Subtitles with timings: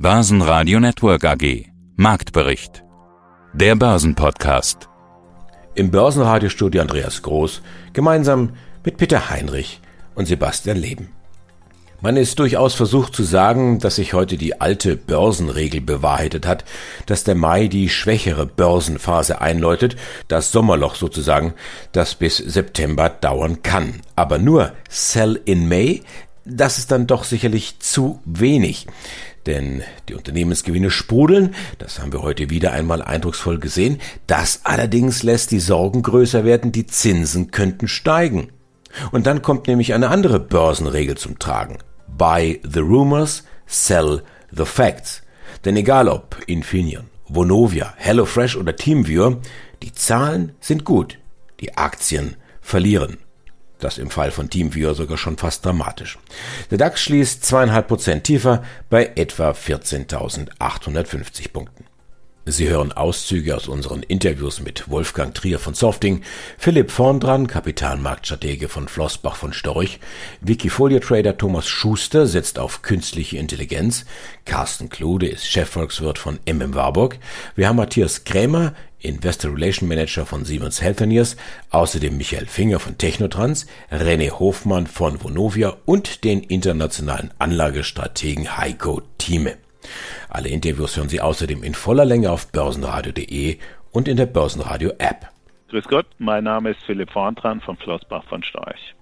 [0.00, 1.72] Börsenradio Network AG.
[1.96, 2.84] Marktbericht.
[3.52, 4.88] Der Börsenpodcast.
[5.74, 7.62] Im Börsenradiostudio Andreas Groß
[7.94, 8.50] gemeinsam
[8.84, 9.80] mit Peter Heinrich
[10.14, 11.08] und Sebastian Leben.
[12.00, 16.64] Man ist durchaus versucht zu sagen, dass sich heute die alte Börsenregel bewahrheitet hat,
[17.06, 19.96] dass der Mai die schwächere Börsenphase einläutet,
[20.28, 21.54] das Sommerloch sozusagen,
[21.90, 24.02] das bis September dauern kann.
[24.14, 26.02] Aber nur Sell in May,
[26.44, 28.86] das ist dann doch sicherlich zu wenig.
[29.48, 33.98] Denn die Unternehmensgewinne sprudeln, das haben wir heute wieder einmal eindrucksvoll gesehen.
[34.26, 38.50] Das allerdings lässt die Sorgen größer werden, die Zinsen könnten steigen.
[39.10, 41.78] Und dann kommt nämlich eine andere Börsenregel zum Tragen.
[42.06, 45.22] Buy the rumors, sell the facts.
[45.64, 49.38] Denn egal ob Infineon, Vonovia, HelloFresh oder TeamViewer,
[49.82, 51.18] die Zahlen sind gut,
[51.60, 53.16] die Aktien verlieren.
[53.78, 56.18] Das im Fall von TeamViewer sogar schon fast dramatisch.
[56.70, 61.84] Der DAX schließt zweieinhalb Prozent tiefer bei etwa 14.850 Punkten.
[62.50, 66.22] Sie hören Auszüge aus unseren Interviews mit Wolfgang Trier von Softing,
[66.56, 70.00] Philipp Vorndran, Kapitalmarktstratege von Flossbach von Storch,
[70.40, 74.06] Wikifolio-Trader Thomas Schuster setzt auf künstliche Intelligenz,
[74.46, 77.18] Carsten Klude ist Chefvolkswirt von MM Warburg,
[77.54, 81.36] wir haben Matthias Krämer, Investor Relation Manager von Siemens Healthineers,
[81.70, 89.56] außerdem Michael Finger von Technotrans, René Hofmann von Vonovia und den internationalen Anlagestrategen Heiko Thieme.
[90.28, 93.58] Alle Interviews hören Sie außerdem in voller Länge auf börsenradio.de
[93.92, 95.28] und in der Börsenradio-App.
[95.68, 98.94] Grüß Gott, mein Name ist Philipp Vorntran von Flossbach von Storch.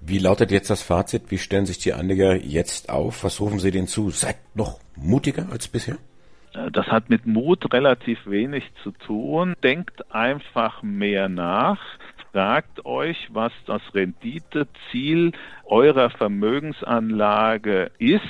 [0.00, 1.30] Wie lautet jetzt das Fazit?
[1.30, 3.24] Wie stellen sich die Anleger jetzt auf?
[3.24, 4.10] Was rufen Sie denen zu?
[4.10, 5.96] Seid noch mutiger als bisher?
[6.72, 9.54] Das hat mit Mut relativ wenig zu tun.
[9.62, 11.80] Denkt einfach mehr nach.
[12.30, 15.32] Fragt euch, was das Renditeziel
[15.66, 18.22] eurer Vermögensanlage ist.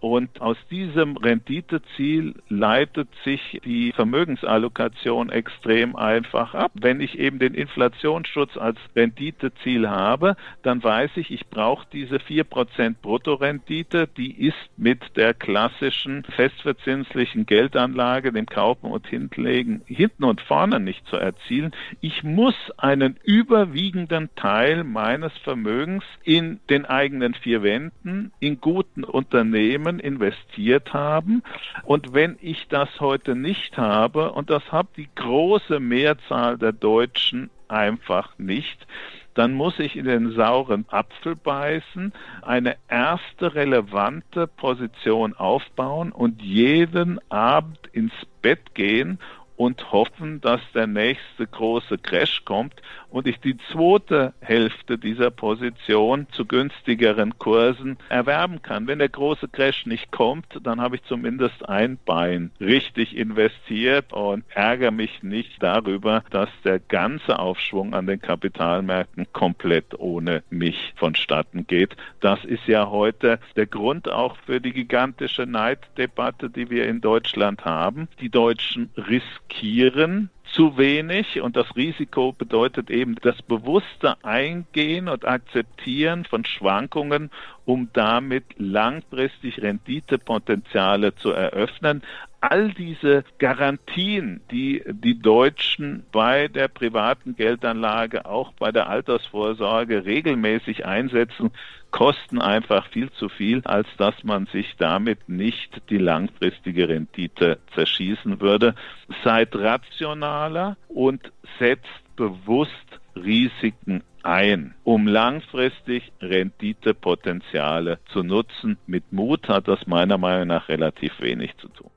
[0.00, 6.72] Und aus diesem Renditeziel leitet sich die Vermögensallokation extrem einfach ab.
[6.74, 12.96] Wenn ich eben den Inflationsschutz als Renditeziel habe, dann weiß ich, ich brauche diese 4%
[13.02, 20.80] Bruttorendite, die ist mit der klassischen festverzinslichen Geldanlage, dem Kaufen und Hinlegen, hinten und vorne
[20.80, 21.72] nicht zu erzielen.
[22.00, 29.04] Ich muss einen überwiegenden Teil meines Vermögens in den den eigenen vier Wänden in guten
[29.04, 31.42] Unternehmen investiert haben.
[31.84, 37.50] Und wenn ich das heute nicht habe, und das hat die große Mehrzahl der Deutschen
[37.68, 38.86] einfach nicht,
[39.34, 47.20] dann muss ich in den sauren Apfel beißen, eine erste relevante Position aufbauen und jeden
[47.30, 48.12] Abend ins
[48.42, 49.18] Bett gehen
[49.56, 52.74] und hoffen, dass der nächste große Crash kommt
[53.10, 58.86] und ich die zweite Hälfte dieser Position zu günstigeren Kursen erwerben kann.
[58.86, 64.44] Wenn der große Crash nicht kommt, dann habe ich zumindest ein Bein richtig investiert und
[64.50, 71.66] ärgere mich nicht darüber, dass der ganze Aufschwung an den Kapitalmärkten komplett ohne mich vonstatten
[71.66, 71.96] geht.
[72.20, 77.64] Das ist ja heute der Grund auch für die gigantische Neiddebatte, die wir in Deutschland
[77.64, 78.08] haben.
[78.20, 86.24] Die Deutschen riskieren zu wenig und das Risiko bedeutet eben das bewusste Eingehen und Akzeptieren
[86.24, 87.30] von Schwankungen,
[87.64, 92.02] um damit langfristig Renditepotenziale zu eröffnen.
[92.42, 100.86] All diese Garantien, die die Deutschen bei der privaten Geldanlage, auch bei der Altersvorsorge regelmäßig
[100.86, 101.50] einsetzen,
[101.90, 108.40] kosten einfach viel zu viel, als dass man sich damit nicht die langfristige Rendite zerschießen
[108.40, 108.74] würde.
[109.22, 118.78] Seid rationaler und setzt bewusst Risiken ein, um langfristig Renditepotenziale zu nutzen.
[118.86, 121.90] Mit Mut hat das meiner Meinung nach relativ wenig zu tun.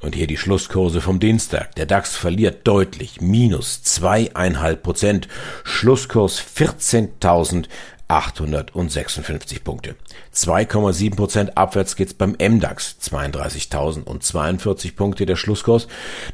[0.00, 1.74] Und hier die Schlusskurse vom Dienstag.
[1.74, 5.28] Der DAX verliert deutlich, minus zweieinhalb Prozent.
[5.64, 7.66] Schlusskurs 14.000
[8.10, 9.94] 856 Punkte.
[10.34, 15.86] 2,7 Prozent abwärts geht's beim MDAX, 32.042 Punkte der Schlusskurs.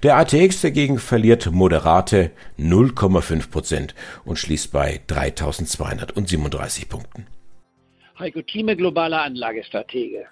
[0.02, 7.26] Der ATX dagegen verliert moderate 0,5 Prozent und schließt bei 3.237 Punkten.
[8.18, 10.24] Heiko Thieme, globaler Anlagestratege.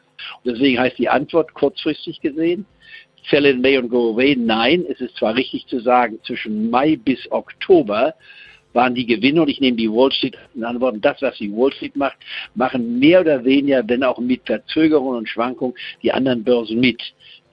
[0.43, 2.65] Und deswegen heißt die Antwort kurzfristig gesehen,
[3.31, 4.37] Sell in May und Go Away.
[4.37, 8.15] Nein, es ist zwar richtig zu sagen, zwischen Mai bis Oktober
[8.75, 11.01] waren die Gewinne und ich nehme die Wall Street in Antworten.
[11.01, 12.17] Das, was die Wall Street macht,
[12.55, 17.01] machen mehr oder weniger, wenn auch mit Verzögerungen und Schwankungen, die anderen Börsen mit.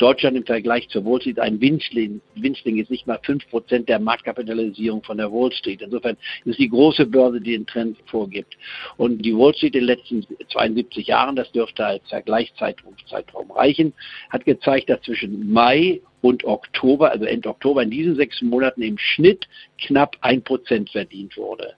[0.01, 2.21] Deutschland im Vergleich zur Wall Street ein Winzling.
[2.33, 5.83] Winzling ist nicht mal 5% der Marktkapitalisierung von der Wall Street.
[5.83, 8.57] Insofern ist die große Börse, die den Trend vorgibt.
[8.97, 13.94] Und die Wall Street in den letzten 72 Jahren, das dürfte als Vergleichszeitraum Zeitraum reichen,
[14.31, 18.97] hat gezeigt, dass zwischen Mai und Oktober, also Ende Oktober, in diesen sechs Monaten im
[18.97, 19.47] Schnitt
[19.79, 21.73] knapp ein Prozent verdient wurde.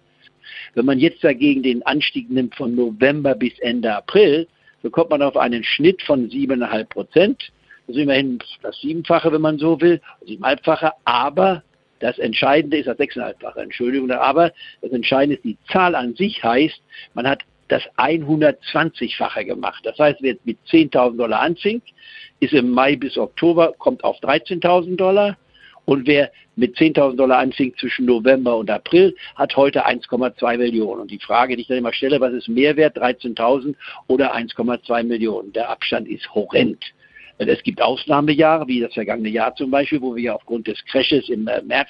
[0.74, 4.48] Wenn man jetzt dagegen den Anstieg nimmt von November bis Ende April,
[4.82, 7.52] so kommt man auf einen Schnitt von siebeneinhalb Prozent.
[7.88, 11.64] Das ist immerhin das Siebenfache, wenn man so will, Siebenhalbfache, aber
[12.00, 14.52] das Entscheidende ist das Sechseinhalbfache, Entschuldigung, aber
[14.82, 16.82] das Entscheidende ist, die Zahl an sich heißt,
[17.14, 19.82] man hat das 120-fache gemacht.
[19.86, 21.82] Das heißt, wer mit 10.000 Dollar anfing,
[22.40, 25.38] ist im Mai bis Oktober, kommt auf 13.000 Dollar.
[25.86, 31.02] Und wer mit 10.000 Dollar anfing zwischen November und April, hat heute 1,2 Millionen.
[31.02, 33.76] Und die Frage, die ich dann immer stelle, was ist mehr wert, 13.000
[34.08, 35.52] oder 1,2 Millionen?
[35.54, 36.84] Der Abstand ist horrend.
[37.38, 41.48] Es gibt Ausnahmejahre, wie das vergangene Jahr zum Beispiel, wo wir aufgrund des Crashes im
[41.48, 41.90] äh, März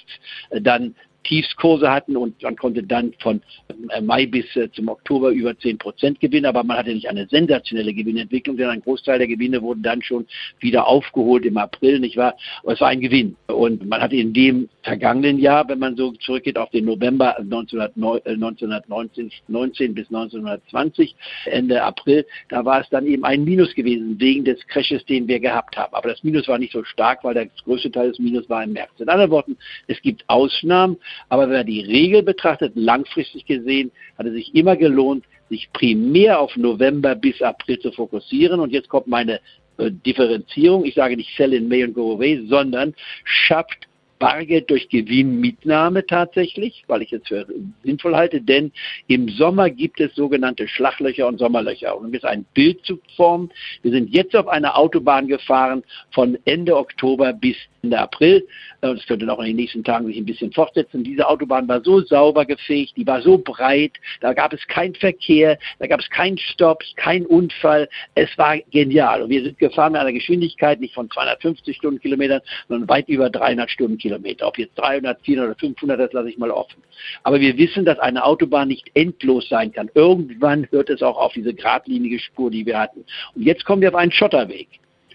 [0.49, 3.41] äh, dann Tiefskurse hatten und man konnte dann von
[3.89, 7.27] äh, Mai bis äh, zum Oktober über 10 Prozent gewinnen, aber man hatte nicht eine
[7.27, 10.25] sensationelle Gewinnentwicklung, denn ein Großteil der Gewinne wurden dann schon
[10.59, 12.35] wieder aufgeholt im April, nicht wahr?
[12.63, 13.35] Aber es war ein Gewinn.
[13.47, 19.31] Und man hatte in dem vergangenen Jahr, wenn man so zurückgeht auf den November 1919
[19.47, 21.15] 19 äh, bis 1920,
[21.45, 25.39] Ende April, da war es dann eben ein Minus gewesen, wegen des Crashes, den wir
[25.39, 25.93] gehabt haben.
[25.93, 28.73] Aber das Minus war nicht so stark, weil der größte Teil des Minus war im
[28.73, 28.91] März.
[28.99, 30.97] In anderen Worten, es gibt Ausnahmen,
[31.29, 36.39] aber wenn man die Regel betrachtet, langfristig gesehen, hat es sich immer gelohnt, sich primär
[36.39, 38.59] auf November bis April zu fokussieren.
[38.59, 39.39] Und jetzt kommt meine
[39.77, 40.85] äh, Differenzierung.
[40.85, 42.93] Ich sage nicht sell in May und go away, sondern
[43.23, 43.87] schafft
[44.23, 47.45] Bargeld durch Gewinnmitnahme tatsächlich, weil ich es für
[47.83, 48.71] sinnvoll halte, denn
[49.07, 51.97] im Sommer gibt es sogenannte Schlachlöcher und Sommerlöcher.
[51.97, 53.51] Und um jetzt ein Bild zu formen,
[53.81, 58.47] wir sind jetzt auf einer Autobahn gefahren von Ende Oktober bis Ende April.
[58.81, 61.03] Äh, das könnte auch in den nächsten Tagen sich ein bisschen fortsetzen.
[61.03, 65.57] Diese Autobahn war so sauber gefegt, die war so breit, da gab es keinen Verkehr,
[65.79, 67.89] da gab es keinen Stopp, keinen Unfall.
[68.15, 69.21] Es war genial.
[69.21, 73.69] Und wir sind gefahren mit einer Geschwindigkeit nicht von 250 Stundenkilometern, sondern weit über 300
[73.69, 74.23] Stundenkilometer.
[74.23, 74.47] Kilometer.
[74.47, 76.81] Ob jetzt 300, 400 oder 500, das lasse ich mal offen.
[77.23, 79.89] Aber wir wissen, dass eine Autobahn nicht endlos sein kann.
[79.93, 83.05] Irgendwann hört es auch auf diese geradlinige Spur, die wir hatten.
[83.35, 84.67] Und jetzt kommen wir auf einen Schotterweg.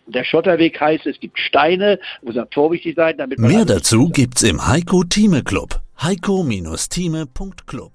[0.08, 3.52] Der Schotterweg heißt, es gibt Steine, muss man vorsichtig sein, damit man.
[3.52, 5.80] Mehr dazu gibt's im Heiko Thieme Club.
[6.02, 7.92] Heiko-Thieme.club.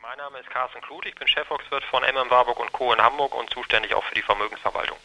[0.00, 2.92] Mein Name ist Carsten Kluth, ich bin Chefvolkswirt von MM Warburg und Co.
[2.92, 4.98] in Hamburg und zuständig auch für die Vermögensverwaltung.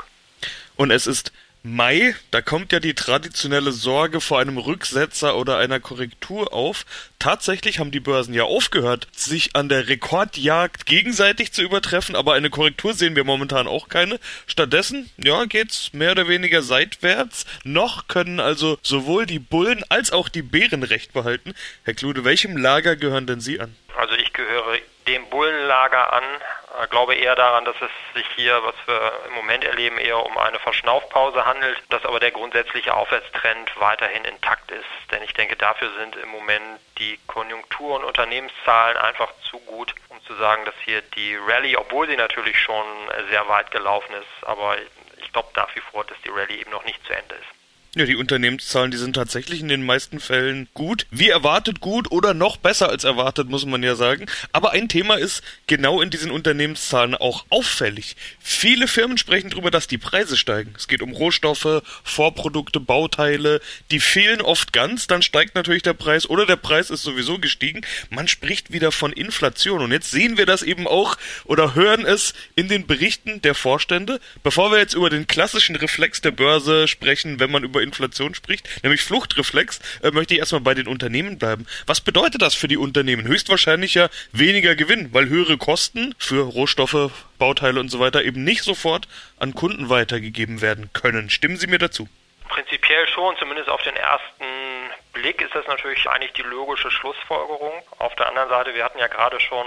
[0.75, 5.81] Und es ist Mai, da kommt ja die traditionelle Sorge vor einem Rücksetzer oder einer
[5.81, 6.85] Korrektur auf.
[7.19, 12.49] Tatsächlich haben die Börsen ja aufgehört, sich an der Rekordjagd gegenseitig zu übertreffen, aber eine
[12.49, 14.21] Korrektur sehen wir momentan auch keine.
[14.47, 17.45] Stattdessen, ja, geht's mehr oder weniger seitwärts.
[17.65, 21.53] Noch können also sowohl die Bullen als auch die Bären recht behalten.
[21.83, 23.75] Herr Klude, welchem Lager gehören denn Sie an?
[23.97, 24.77] Also ich gehöre
[25.09, 29.33] dem Bullenlager an, ich äh, glaube eher daran, dass es sich hier, was wir im
[29.33, 34.85] Moment erleben, eher um eine Verschnaufpause handelt, dass aber der grundsätzliche Aufwärtstrend weiterhin intakt ist.
[35.11, 40.23] Denn ich denke, dafür sind im Moment die Konjunktur- und Unternehmenszahlen einfach zu gut, um
[40.25, 42.85] zu sagen, dass hier die Rallye, obwohl sie natürlich schon
[43.29, 44.75] sehr weit gelaufen ist, aber
[45.17, 47.58] ich glaube nach wie vor, dass die Rallye eben noch nicht zu Ende ist.
[47.95, 51.07] Ja, die Unternehmenszahlen, die sind tatsächlich in den meisten Fällen gut.
[51.09, 54.27] Wie erwartet gut oder noch besser als erwartet, muss man ja sagen.
[54.51, 58.15] Aber ein Thema ist genau in diesen Unternehmenszahlen auch auffällig.
[58.39, 60.75] Viele Firmen sprechen darüber, dass die Preise steigen.
[60.77, 63.59] Es geht um Rohstoffe, Vorprodukte, Bauteile.
[63.89, 67.81] Die fehlen oft ganz, dann steigt natürlich der Preis oder der Preis ist sowieso gestiegen.
[68.11, 69.81] Man spricht wieder von Inflation.
[69.81, 74.19] Und jetzt sehen wir das eben auch oder hören es in den Berichten der Vorstände.
[74.43, 78.83] Bevor wir jetzt über den klassischen Reflex der Börse sprechen, wenn man über Inflation spricht,
[78.83, 81.65] nämlich Fluchtreflex, äh, möchte ich erstmal bei den Unternehmen bleiben.
[81.85, 83.27] Was bedeutet das für die Unternehmen?
[83.27, 88.63] Höchstwahrscheinlich ja weniger Gewinn, weil höhere Kosten für Rohstoffe, Bauteile und so weiter eben nicht
[88.63, 91.29] sofort an Kunden weitergegeben werden können.
[91.29, 92.07] Stimmen Sie mir dazu?
[92.47, 94.45] Prinzipiell schon, zumindest auf den ersten
[95.13, 97.73] Blick ist das natürlich eigentlich die logische Schlussfolgerung.
[97.97, 99.65] Auf der anderen Seite, wir hatten ja gerade schon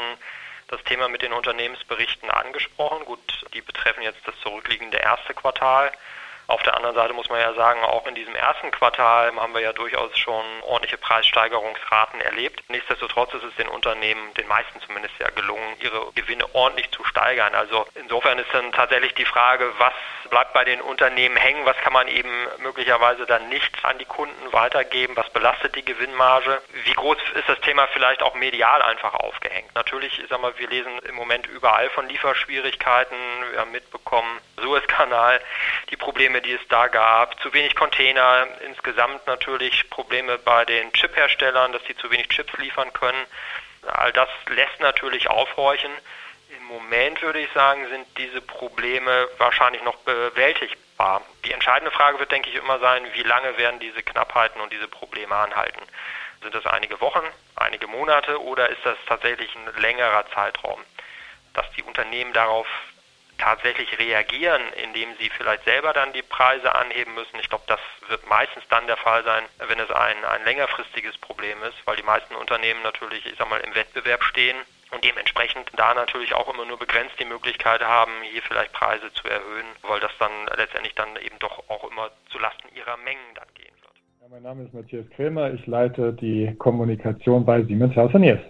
[0.68, 3.04] das Thema mit den Unternehmensberichten angesprochen.
[3.04, 3.20] Gut,
[3.52, 5.92] die betreffen jetzt das zurückliegende erste Quartal.
[6.52, 9.62] Auf der anderen Seite muss man ja sagen, auch in diesem ersten Quartal haben wir
[9.62, 12.62] ja durchaus schon ordentliche Preissteigerungsraten erlebt.
[12.68, 17.54] Nichtsdestotrotz ist es den Unternehmen, den meisten zumindest ja gelungen, ihre Gewinne ordentlich zu steigern.
[17.54, 19.94] Also insofern ist dann tatsächlich die Frage, was
[20.28, 24.52] bleibt bei den Unternehmen hängen, was kann man eben möglicherweise dann nicht an die Kunden
[24.52, 29.74] weitergeben, was belastet die Gewinnmarge, wie groß ist das Thema vielleicht auch medial einfach aufgehängt.
[29.74, 33.16] Natürlich, ich sag mal, wir lesen im Moment überall von Lieferschwierigkeiten,
[33.52, 35.40] wir haben mitbekommen, Suezkanal,
[35.90, 41.72] die Probleme, die es da gab, zu wenig Container, insgesamt natürlich Probleme bei den Chipherstellern,
[41.72, 43.24] dass sie zu wenig Chips liefern können.
[43.86, 45.90] All das lässt natürlich aufhorchen.
[46.56, 51.22] Im Moment würde ich sagen, sind diese Probleme wahrscheinlich noch bewältigbar.
[51.44, 54.88] Die entscheidende Frage wird, denke ich, immer sein, wie lange werden diese Knappheiten und diese
[54.88, 55.80] Probleme anhalten?
[56.42, 57.24] Sind das einige Wochen,
[57.56, 60.80] einige Monate oder ist das tatsächlich ein längerer Zeitraum?
[61.54, 62.66] Dass die Unternehmen darauf
[63.42, 67.38] tatsächlich reagieren, indem sie vielleicht selber dann die Preise anheben müssen.
[67.40, 71.58] Ich glaube, das wird meistens dann der Fall sein, wenn es ein, ein längerfristiges Problem
[71.64, 74.56] ist, weil die meisten Unternehmen natürlich, ich sag mal, im Wettbewerb stehen
[74.92, 79.26] und dementsprechend da natürlich auch immer nur begrenzt die Möglichkeit haben, hier vielleicht Preise zu
[79.26, 83.74] erhöhen, weil das dann letztendlich dann eben doch auch immer zulasten ihrer Mengen dann gehen
[83.82, 83.94] wird.
[84.20, 88.40] Ja, mein Name ist Matthias Krämer, ich leite die Kommunikation bei Siemens Healthineers.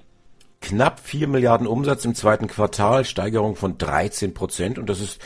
[0.62, 5.20] Knapp 4 Milliarden Umsatz im zweiten Quartal, Steigerung von 13 Prozent und das ist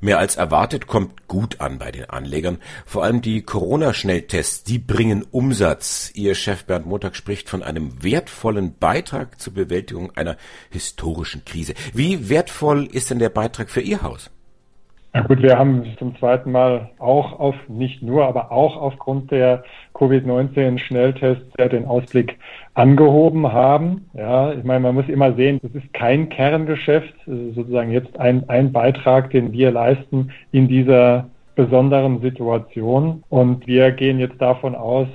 [0.00, 2.58] Mehr als erwartet kommt gut an bei den Anlegern.
[2.84, 6.10] Vor allem die Corona-Schnelltests, die bringen Umsatz.
[6.12, 10.36] Ihr Chef Bernd Montag spricht von einem wertvollen Beitrag zur Bewältigung einer
[10.70, 11.72] historischen Krise.
[11.94, 14.30] Wie wertvoll ist denn der Beitrag für Ihr Haus?
[15.16, 19.64] Ja gut, wir haben zum zweiten Mal auch auf, nicht nur, aber auch aufgrund der
[19.94, 22.36] Covid-19-Schnelltests ja den Ausblick
[22.74, 24.10] angehoben haben.
[24.12, 28.72] Ja, ich meine, man muss immer sehen, das ist kein Kerngeschäft, sozusagen jetzt ein, ein
[28.72, 33.24] Beitrag, den wir leisten in dieser besonderen Situation.
[33.30, 35.08] Und wir gehen jetzt davon aus,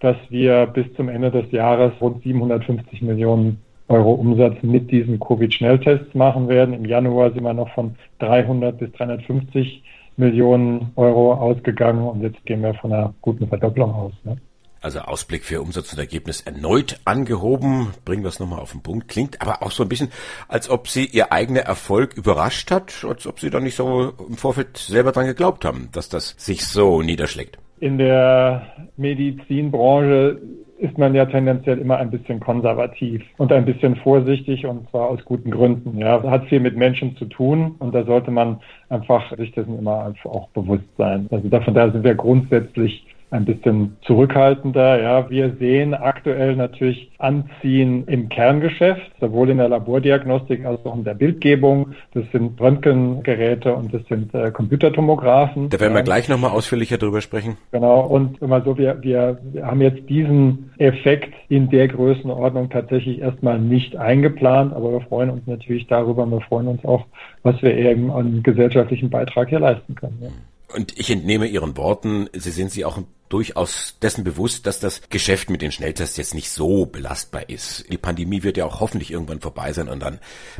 [0.00, 6.14] dass wir bis zum Ende des Jahres rund 750 Millionen Euro Umsatz mit diesen Covid-Schnelltests
[6.14, 6.74] machen werden.
[6.74, 9.82] Im Januar sind wir noch von 300 bis 350
[10.16, 14.12] Millionen Euro ausgegangen und jetzt gehen wir von einer guten Verdopplung aus.
[14.24, 14.36] Ne?
[14.80, 17.88] Also Ausblick für Umsatz und Ergebnis erneut angehoben.
[18.04, 19.08] Bringen wir es nochmal auf den Punkt.
[19.08, 20.10] Klingt aber auch so ein bisschen,
[20.48, 24.36] als ob Sie Ihr eigener Erfolg überrascht hat, als ob Sie da nicht so im
[24.36, 27.58] Vorfeld selber dran geglaubt haben, dass das sich so niederschlägt.
[27.80, 30.40] In der Medizinbranche
[30.78, 35.24] ist man ja tendenziell immer ein bisschen konservativ und ein bisschen vorsichtig und zwar aus
[35.24, 35.98] guten Gründen.
[35.98, 40.12] Ja, hat viel mit Menschen zu tun und da sollte man einfach sich dessen immer
[40.24, 41.28] auch bewusst sein.
[41.30, 45.02] Also davon da sind wir grundsätzlich ein bisschen zurückhaltender.
[45.02, 51.04] Ja, wir sehen aktuell natürlich Anziehen im Kerngeschäft, sowohl in der Labordiagnostik als auch in
[51.04, 51.94] der Bildgebung.
[52.14, 55.70] Das sind Röntgengeräte und das sind äh, Computertomographen.
[55.70, 57.56] Da werden wir gleich nochmal ausführlicher drüber sprechen.
[57.72, 58.00] Genau.
[58.06, 63.58] Und immer so, wir, wir, wir haben jetzt diesen Effekt in der Größenordnung tatsächlich erstmal
[63.58, 66.26] nicht eingeplant, aber wir freuen uns natürlich darüber.
[66.26, 67.04] Wir freuen uns auch,
[67.42, 70.18] was wir eben an gesellschaftlichen Beitrag hier leisten können.
[70.20, 70.28] Ja.
[70.74, 75.50] Und ich entnehme Ihren Worten, Sie sind sich auch durchaus dessen bewusst, dass das Geschäft
[75.50, 77.90] mit den Schnelltests jetzt nicht so belastbar ist.
[77.92, 80.18] Die Pandemie wird ja auch hoffentlich irgendwann vorbei sein und dann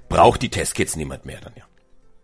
[0.08, 1.64] braucht die Testkits niemand mehr dann ja.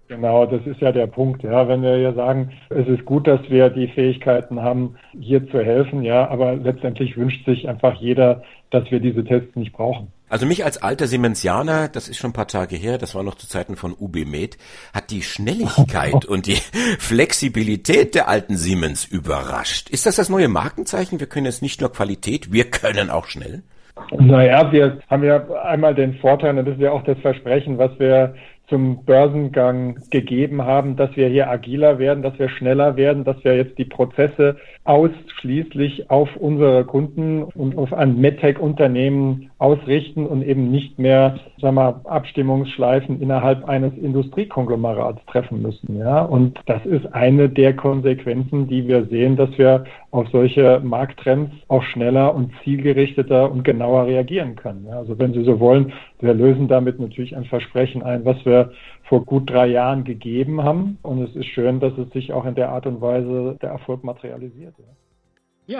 [0.08, 1.42] Genau, das ist ja der Punkt.
[1.42, 5.64] Ja, wenn wir ja sagen, es ist gut, dass wir die Fähigkeiten haben, hier zu
[5.64, 10.08] helfen, ja, aber letztendlich wünscht sich einfach jeder, dass wir diese Tests nicht brauchen.
[10.32, 13.34] Also mich als alter Siemensianer, das ist schon ein paar Tage her, das war noch
[13.34, 14.56] zu Zeiten von UB Med,
[14.94, 16.56] hat die Schnelligkeit und die
[16.98, 19.90] Flexibilität der alten Siemens überrascht.
[19.90, 21.20] Ist das das neue Markenzeichen?
[21.20, 23.62] Wir können jetzt nicht nur Qualität, wir können auch schnell?
[24.10, 27.90] Naja, wir haben ja einmal den Vorteil, und das ist ja auch das Versprechen, was
[27.98, 28.34] wir
[28.72, 33.54] zum Börsengang gegeben haben, dass wir hier agiler werden, dass wir schneller werden, dass wir
[33.54, 40.98] jetzt die Prozesse ausschließlich auf unsere Kunden und auf ein MedTech-Unternehmen ausrichten und eben nicht
[40.98, 45.98] mehr, sagen wir, Abstimmungsschleifen innerhalb eines Industriekonglomerats treffen müssen.
[45.98, 51.52] Ja, und das ist eine der Konsequenzen, die wir sehen, dass wir auf solche Markttrends
[51.68, 54.86] auch schneller und zielgerichteter und genauer reagieren können.
[54.88, 58.72] Ja, also wenn Sie so wollen, wir lösen damit natürlich ein Versprechen ein, was wir
[59.04, 60.98] vor gut drei Jahren gegeben haben.
[61.02, 64.02] Und es ist schön, dass es sich auch in der Art und Weise der Erfolg
[64.02, 64.74] materialisiert.
[64.78, 64.84] Ja,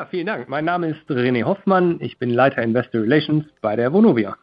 [0.06, 0.48] vielen Dank.
[0.48, 1.98] Mein Name ist René Hoffmann.
[2.00, 4.38] Ich bin Leiter Investor Relations bei der Vonovia.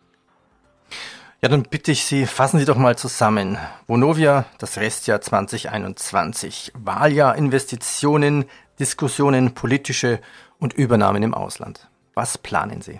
[1.42, 3.58] Ja, dann bitte ich Sie, fassen Sie doch mal zusammen.
[3.88, 8.46] Vonovia, das Restjahr 2021, Wahljahr, Investitionen,
[8.80, 10.20] Diskussionen, politische
[10.60, 11.90] und Übernahmen im Ausland.
[12.14, 13.00] Was planen Sie?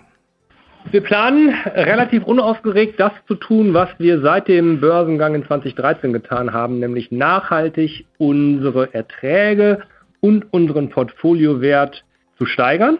[0.90, 6.52] Wir planen relativ unaufgeregt das zu tun, was wir seit dem Börsengang in 2013 getan
[6.52, 9.82] haben, nämlich nachhaltig unsere Erträge
[10.18, 12.02] und unseren Portfoliowert
[12.40, 12.98] zu steigern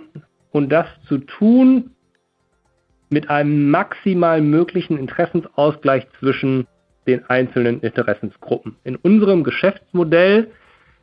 [0.52, 1.92] und das zu tun
[3.08, 6.66] mit einem maximal möglichen Interessensausgleich zwischen
[7.06, 8.76] den einzelnen Interessensgruppen.
[8.84, 10.48] In unserem Geschäftsmodell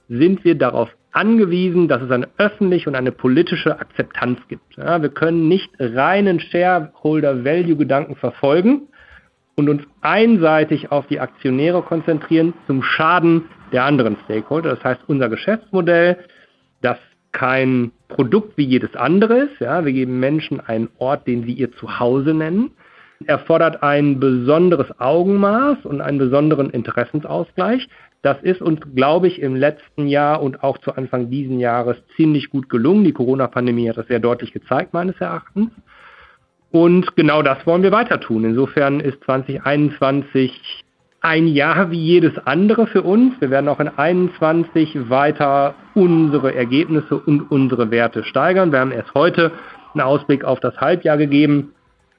[0.07, 4.77] sind wir darauf angewiesen, dass es eine öffentliche und eine politische Akzeptanz gibt.
[4.77, 8.87] Ja, wir können nicht reinen Shareholder-Value-Gedanken verfolgen
[9.55, 14.75] und uns einseitig auf die Aktionäre konzentrieren zum Schaden der anderen Stakeholder.
[14.75, 16.19] Das heißt, unser Geschäftsmodell,
[16.81, 16.99] das
[17.37, 19.59] kein Produkt wie jedes andere ist.
[19.59, 22.71] Ja, wir geben Menschen einen Ort, den sie ihr Zuhause nennen.
[23.27, 27.87] Erfordert ein besonderes Augenmaß und einen besonderen Interessensausgleich.
[28.23, 32.49] Das ist uns, glaube ich, im letzten Jahr und auch zu Anfang diesen Jahres ziemlich
[32.49, 33.03] gut gelungen.
[33.03, 35.69] Die Corona-Pandemie hat das sehr deutlich gezeigt, meines Erachtens.
[36.71, 38.45] Und genau das wollen wir weiter tun.
[38.45, 40.86] Insofern ist 2021
[41.21, 43.33] ein Jahr wie jedes andere für uns.
[43.39, 48.71] Wir werden auch in 2021 weiter unsere Ergebnisse und unsere Werte steigern.
[48.71, 49.51] Wir haben erst heute
[49.93, 51.73] einen Ausblick auf das Halbjahr gegeben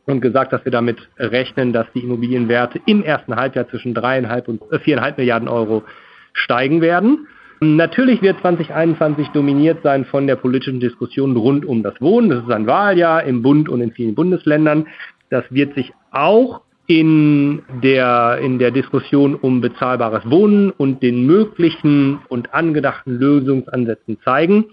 [0.07, 4.61] und gesagt, dass wir damit rechnen, dass die Immobilienwerte im ersten Halbjahr zwischen dreieinhalb und
[4.73, 5.85] äh, viereinhalb Milliarden Euro
[6.33, 7.27] steigen werden.
[7.61, 12.31] Natürlich wird 2021 dominiert sein von der politischen Diskussion rund um das Wohnen.
[12.31, 14.87] Das ist ein Wahljahr im Bund und in vielen Bundesländern.
[15.29, 22.19] Das wird sich auch in der, in der Diskussion um bezahlbares Wohnen und den möglichen
[22.29, 24.65] und angedachten Lösungsansätzen zeigen.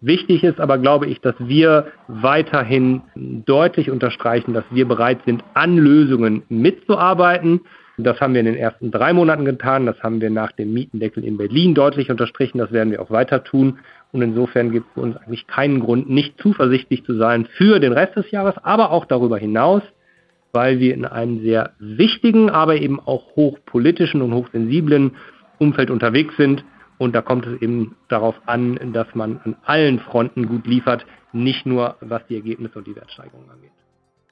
[0.00, 5.76] Wichtig ist aber, glaube ich, dass wir weiterhin deutlich unterstreichen, dass wir bereit sind, an
[5.76, 7.62] Lösungen mitzuarbeiten.
[7.96, 9.86] Das haben wir in den ersten drei Monaten getan.
[9.86, 12.58] Das haben wir nach dem Mietendeckel in Berlin deutlich unterstrichen.
[12.58, 13.78] Das werden wir auch weiter tun.
[14.12, 18.14] Und insofern gibt es uns eigentlich keinen Grund, nicht zuversichtlich zu sein für den Rest
[18.14, 19.82] des Jahres, aber auch darüber hinaus
[20.54, 25.16] weil wir in einem sehr wichtigen, aber eben auch hochpolitischen und hochsensiblen
[25.58, 26.64] Umfeld unterwegs sind.
[26.96, 31.66] Und da kommt es eben darauf an, dass man an allen Fronten gut liefert, nicht
[31.66, 33.72] nur was die Ergebnisse und die Wertsteigerung angeht.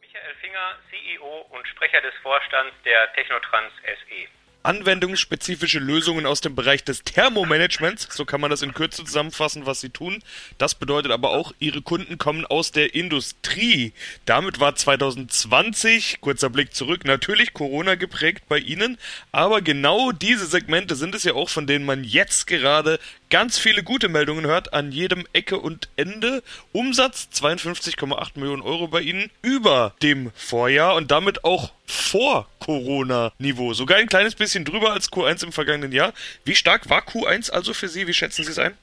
[0.01, 6.85] Michael Finger, CEO und Sprecher des Vorstands der Technotrans SE anwendungsspezifische Lösungen aus dem Bereich
[6.85, 10.23] des Thermomanagements, so kann man das in Kürze zusammenfassen, was sie tun.
[10.59, 13.93] Das bedeutet aber auch, ihre Kunden kommen aus der Industrie.
[14.25, 18.99] Damit war 2020, kurzer Blick zurück, natürlich Corona geprägt bei ihnen,
[19.33, 22.99] aber genau diese Segmente sind es ja auch, von denen man jetzt gerade
[23.33, 26.43] ganz viele gute Meldungen hört an jedem Ecke und Ende.
[26.73, 33.73] Umsatz 52,8 Millionen Euro bei Ihnen über dem Vorjahr und damit auch vor Corona-Niveau.
[33.73, 36.13] Sogar ein kleines bisschen drüber als Q1 im vergangenen Jahr.
[36.45, 38.07] Wie stark war Q1 also für Sie?
[38.07, 38.77] Wie schätzen Sie es ein?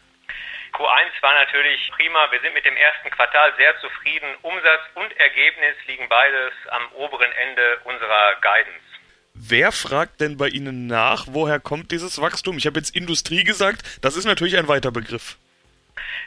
[0.74, 2.32] Q1 war natürlich prima.
[2.32, 4.34] Wir sind mit dem ersten Quartal sehr zufrieden.
[4.42, 8.89] Umsatz und Ergebnis liegen beides am oberen Ende unserer Guidance.
[9.42, 12.58] Wer fragt denn bei Ihnen nach, woher kommt dieses Wachstum?
[12.58, 15.38] Ich habe jetzt Industrie gesagt, das ist natürlich ein weiter Begriff.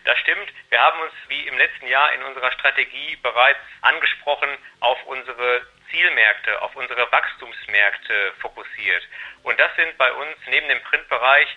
[0.06, 0.48] Das stimmt.
[0.70, 4.48] Wir haben uns wie im letzten Jahr in unserer Strategie bereits angesprochen
[4.80, 9.02] auf unsere Zielmärkte, auf unsere Wachstumsmärkte fokussiert.
[9.42, 11.48] Und das sind bei uns neben dem Printbereich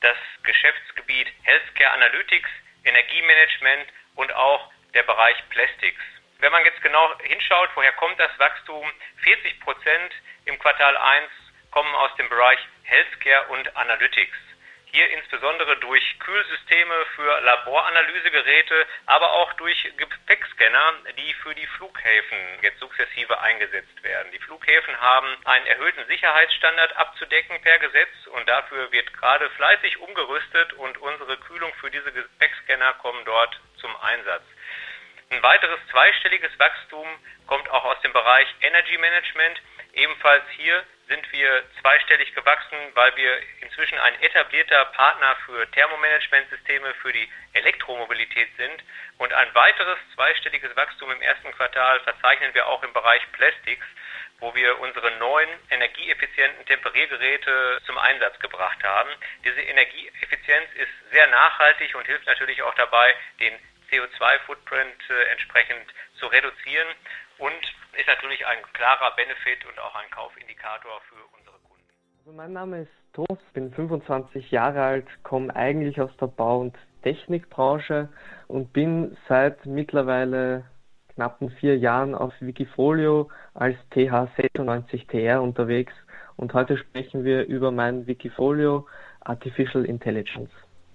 [0.00, 2.50] das Geschäftsgebiet Healthcare Analytics,
[2.82, 6.02] Energiemanagement und auch der Bereich Plastics.
[6.38, 8.90] Wenn man jetzt genau hinschaut, woher kommt das Wachstum?
[9.22, 10.12] 40 Prozent
[10.44, 11.30] im Quartal 1
[11.70, 14.36] kommen aus dem Bereich Healthcare und Analytics.
[14.94, 22.78] Hier insbesondere durch Kühlsysteme für Laboranalysegeräte, aber auch durch Gepäckscanner, die für die Flughäfen jetzt
[22.78, 24.30] sukzessive eingesetzt werden.
[24.30, 30.72] Die Flughäfen haben einen erhöhten Sicherheitsstandard abzudecken per Gesetz und dafür wird gerade fleißig umgerüstet
[30.74, 34.44] und unsere Kühlung für diese Gepäckscanner kommen dort zum Einsatz.
[35.30, 37.06] Ein weiteres zweistelliges Wachstum
[37.46, 39.60] kommt auch aus dem Bereich Energy Management.
[39.94, 47.12] Ebenfalls hier sind wir zweistellig gewachsen, weil wir inzwischen ein etablierter Partner für Thermomanagementsysteme für
[47.12, 48.82] die Elektromobilität sind.
[49.18, 53.86] Und ein weiteres zweistelliges Wachstum im ersten Quartal verzeichnen wir auch im Bereich Plastics,
[54.40, 59.10] wo wir unsere neuen energieeffizienten Temperiergeräte zum Einsatz gebracht haben.
[59.44, 63.58] Diese Energieeffizienz ist sehr nachhaltig und hilft natürlich auch dabei, den
[63.90, 65.86] CO2-Footprint äh, entsprechend
[66.18, 66.88] zu reduzieren
[67.38, 67.62] und
[67.98, 71.88] ist natürlich ein klarer Benefit und auch ein Kaufindikator für unsere Kunden.
[72.18, 76.76] Also mein Name ist Thomas, bin 25 Jahre alt, komme eigentlich aus der Bau- und
[77.02, 78.08] Technikbranche
[78.48, 80.64] und bin seit mittlerweile
[81.14, 85.92] knappen vier Jahren auf Wikifolio als TH96TR unterwegs
[86.36, 88.86] und heute sprechen wir über mein Wikifolio
[89.20, 90.50] Artificial Intelligence.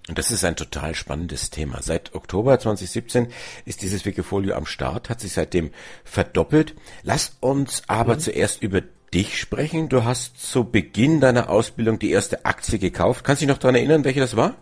[0.09, 1.81] Und das ist ein total spannendes Thema.
[1.81, 3.27] Seit Oktober 2017
[3.65, 5.69] ist dieses Wikifolio am Start, hat sich seitdem
[6.03, 6.75] verdoppelt.
[7.03, 8.19] Lass uns aber mhm.
[8.19, 8.81] zuerst über
[9.13, 9.87] dich sprechen.
[9.87, 13.23] Du hast zu Beginn deiner Ausbildung die erste Aktie gekauft.
[13.23, 14.55] Kannst du dich noch daran erinnern, welche das war?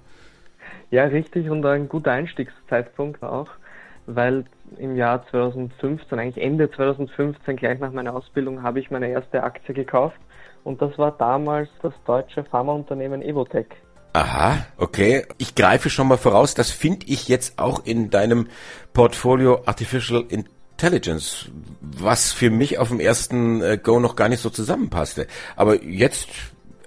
[0.92, 3.50] Ja, richtig und ein guter Einstiegszeitpunkt auch,
[4.06, 4.46] weil
[4.78, 9.74] im Jahr 2015, eigentlich Ende 2015, gleich nach meiner Ausbildung, habe ich meine erste Aktie
[9.74, 10.20] gekauft
[10.66, 13.76] und das war damals das deutsche Pharmaunternehmen Evotec.
[14.18, 15.28] Aha, okay.
[15.38, 18.48] Ich greife schon mal voraus, das finde ich jetzt auch in deinem
[18.92, 21.50] Portfolio Artificial Intelligence,
[21.82, 25.28] was für mich auf dem ersten äh, Go noch gar nicht so zusammenpasste.
[25.56, 26.30] Aber jetzt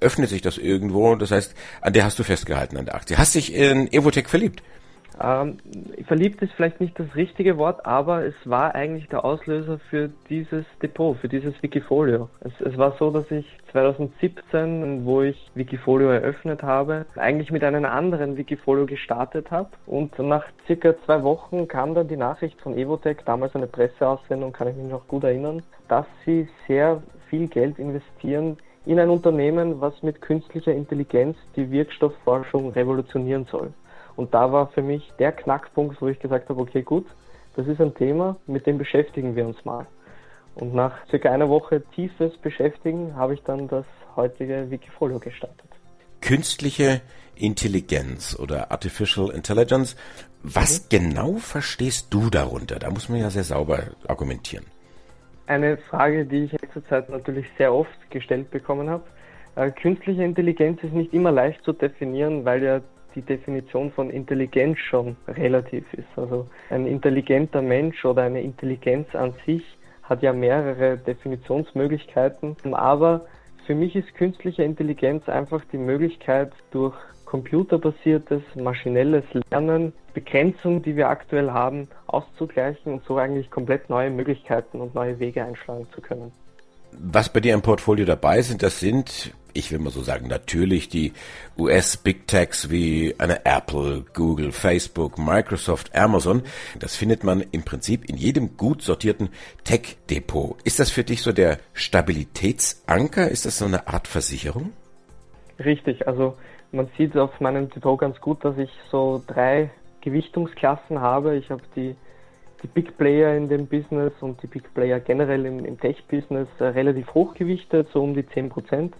[0.00, 3.16] öffnet sich das irgendwo, das heißt, an der hast du festgehalten, an der Aktie.
[3.16, 4.64] Hast dich in Evotec verliebt?
[5.22, 5.58] Ähm,
[6.06, 10.64] verliebt ist vielleicht nicht das richtige Wort, aber es war eigentlich der Auslöser für dieses
[10.82, 12.30] Depot, für dieses Wikifolio.
[12.40, 17.84] Es, es, war so, dass ich 2017, wo ich Wikifolio eröffnet habe, eigentlich mit einem
[17.84, 19.68] anderen Wikifolio gestartet habe.
[19.86, 24.68] Und nach circa zwei Wochen kam dann die Nachricht von Evotec, damals eine Presseaussendung, kann
[24.68, 28.56] ich mich noch gut erinnern, dass sie sehr viel Geld investieren
[28.86, 33.74] in ein Unternehmen, was mit künstlicher Intelligenz die Wirkstoffforschung revolutionieren soll.
[34.20, 37.06] Und da war für mich der Knackpunkt, wo ich gesagt habe, okay, gut,
[37.56, 39.86] das ist ein Thema, mit dem beschäftigen wir uns mal.
[40.56, 45.70] Und nach circa einer Woche tiefes Beschäftigen habe ich dann das heutige Wikifolio gestartet.
[46.20, 47.00] Künstliche
[47.34, 49.96] Intelligenz oder Artificial Intelligence,
[50.42, 50.86] was mhm.
[50.90, 52.78] genau verstehst du darunter?
[52.78, 54.66] Da muss man ja sehr sauber argumentieren.
[55.46, 59.04] Eine Frage, die ich in letzter Zeit natürlich sehr oft gestellt bekommen habe.
[59.56, 62.82] Äh, künstliche Intelligenz ist nicht immer leicht zu definieren, weil ja
[63.14, 66.08] die Definition von Intelligenz schon relativ ist.
[66.16, 69.62] Also ein intelligenter Mensch oder eine Intelligenz an sich
[70.02, 72.56] hat ja mehrere Definitionsmöglichkeiten.
[72.74, 73.26] Aber
[73.66, 76.94] für mich ist künstliche Intelligenz einfach die Möglichkeit, durch
[77.24, 84.80] computerbasiertes, maschinelles Lernen Begrenzungen, die wir aktuell haben, auszugleichen und so eigentlich komplett neue Möglichkeiten
[84.80, 86.32] und neue Wege einschlagen zu können.
[86.92, 90.88] Was bei dir im Portfolio dabei sind, das sind ich will mal so sagen, natürlich
[90.88, 91.12] die
[91.58, 96.42] US-Big Techs wie eine Apple, Google, Facebook, Microsoft, Amazon.
[96.78, 99.30] Das findet man im Prinzip in jedem gut sortierten
[99.64, 100.56] Tech-Depot.
[100.64, 103.28] Ist das für dich so der Stabilitätsanker?
[103.28, 104.72] Ist das so eine Art Versicherung?
[105.58, 106.36] Richtig, also
[106.72, 111.36] man sieht auf meinem Depot ganz gut, dass ich so drei Gewichtungsklassen habe.
[111.36, 111.94] Ich habe die
[112.62, 116.64] die Big Player in dem Business und die Big Player generell im, im Tech-Business äh,
[116.64, 118.94] relativ hochgewichtet, so um die 10 Prozent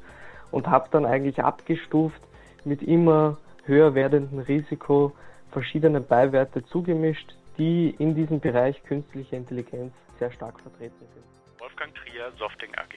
[0.50, 2.20] und habe dann eigentlich abgestuft
[2.64, 5.12] mit immer höher werdendem Risiko
[5.50, 11.60] verschiedene Beiwerte zugemischt, die in diesem Bereich künstliche Intelligenz sehr stark vertreten sind.
[11.60, 12.94] Wolfgang Trier, Softing AG.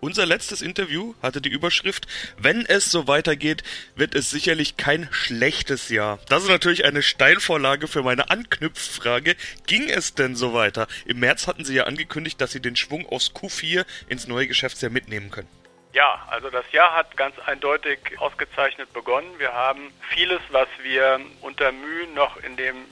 [0.00, 2.06] Unser letztes Interview hatte die Überschrift
[2.38, 3.64] Wenn es so weitergeht,
[3.96, 6.18] wird es sicherlich kein schlechtes Jahr.
[6.28, 9.36] Das ist natürlich eine Steilvorlage für meine Anknüpffrage.
[9.66, 10.86] Ging es denn so weiter?
[11.06, 14.92] Im März hatten Sie ja angekündigt, dass Sie den Schwung aus Q4 ins neue Geschäftsjahr
[14.92, 15.48] mitnehmen können.
[15.96, 19.38] Ja, also das Jahr hat ganz eindeutig ausgezeichnet begonnen.
[19.38, 22.84] Wir haben vieles, was wir unter Mühe noch in dem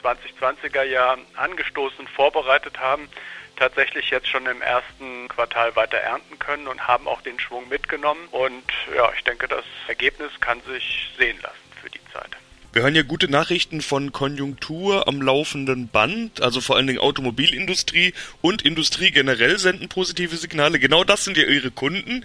[0.00, 3.08] 2020er äh, Jahr angestoßen vorbereitet haben,
[3.56, 8.28] tatsächlich jetzt schon im ersten Quartal weiter ernten können und haben auch den Schwung mitgenommen.
[8.30, 12.30] Und ja, ich denke, das Ergebnis kann sich sehen lassen für die Zeit.
[12.72, 18.12] Wir hören ja gute Nachrichten von Konjunktur am laufenden Band, also vor allen Dingen Automobilindustrie
[18.42, 20.78] und Industrie generell senden positive Signale.
[20.78, 22.22] Genau das sind ja ihre Kunden.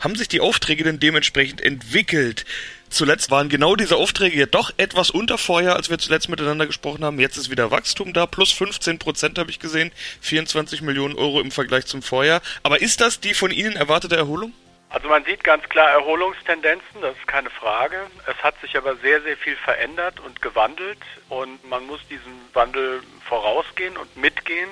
[0.00, 2.44] Haben sich die Aufträge denn dementsprechend entwickelt?
[2.90, 7.04] Zuletzt waren genau diese Aufträge ja doch etwas unter Vorjahr, als wir zuletzt miteinander gesprochen
[7.04, 7.20] haben.
[7.20, 11.50] Jetzt ist wieder Wachstum da, plus 15 Prozent habe ich gesehen, 24 Millionen Euro im
[11.52, 12.42] Vergleich zum Vorjahr.
[12.62, 14.52] Aber ist das die von Ihnen erwartete Erholung?
[14.92, 18.10] Also man sieht ganz klar Erholungstendenzen, das ist keine Frage.
[18.26, 20.98] Es hat sich aber sehr, sehr viel verändert und gewandelt
[21.30, 24.68] und man muss diesen Wandel vorausgehen und mitgehen,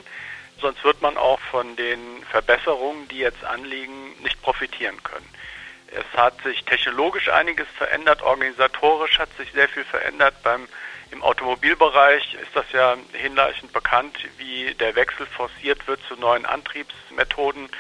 [0.61, 5.26] sonst wird man auch von den Verbesserungen, die jetzt anliegen, nicht profitieren können.
[5.87, 10.35] Es hat sich technologisch einiges verändert, organisatorisch hat sich sehr viel verändert.
[10.42, 10.68] Beim
[11.12, 17.70] im Automobilbereich ist das ja hinreichend bekannt, wie der Wechsel forciert wird zu neuen Antriebsmethoden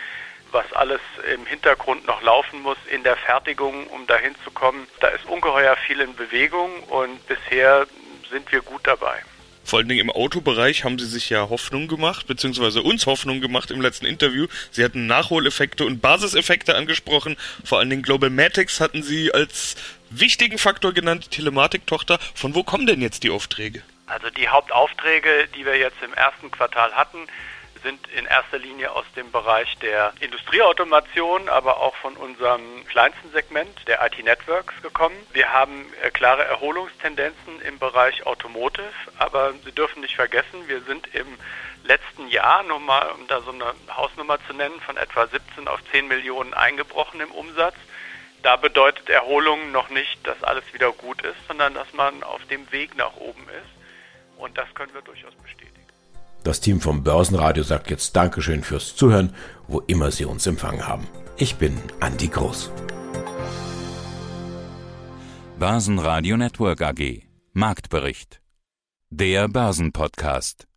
[0.52, 1.00] was alles
[1.32, 4.86] im Hintergrund noch laufen muss in der Fertigung, um dahin zu kommen.
[5.00, 7.86] Da ist ungeheuer viel in Bewegung und bisher
[8.30, 9.22] sind wir gut dabei.
[9.64, 13.70] Vor allen Dingen im Autobereich haben sie sich ja Hoffnung gemacht, beziehungsweise uns Hoffnung gemacht
[13.70, 14.48] im letzten Interview.
[14.72, 17.36] Sie hatten Nachholeffekte und Basiseffekte angesprochen.
[17.64, 19.76] Vor allen Dingen Global Matics hatten sie als
[20.10, 22.18] wichtigen Faktor genannt, die Telematik-Tochter.
[22.34, 23.82] Von wo kommen denn jetzt die Aufträge?
[24.06, 27.18] Also die Hauptaufträge, die wir jetzt im ersten Quartal hatten,
[27.82, 33.86] sind in erster Linie aus dem Bereich der Industrieautomation, aber auch von unserem kleinsten Segment,
[33.86, 35.16] der IT-Networks, gekommen.
[35.32, 41.14] Wir haben äh, klare Erholungstendenzen im Bereich Automotive, aber Sie dürfen nicht vergessen, wir sind
[41.14, 41.26] im
[41.84, 45.80] letzten Jahr, nur mal, um da so eine Hausnummer zu nennen, von etwa 17 auf
[45.92, 47.76] 10 Millionen eingebrochen im Umsatz.
[48.42, 52.70] da bedeutet Erholung noch nicht, dass alles wieder gut ist, sondern dass man auf dem
[52.72, 54.38] Weg nach oben ist.
[54.38, 55.69] Und das können wir durchaus bestätigen.
[56.42, 59.34] Das Team vom Börsenradio sagt jetzt Dankeschön fürs Zuhören,
[59.68, 61.06] wo immer Sie uns empfangen haben.
[61.36, 62.70] Ich bin Andi Groß.
[65.58, 67.22] Börsenradio Network AG.
[67.52, 68.40] Marktbericht.
[69.10, 70.69] Der Börsenpodcast.